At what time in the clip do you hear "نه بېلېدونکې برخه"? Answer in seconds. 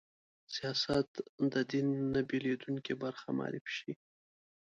2.13-3.27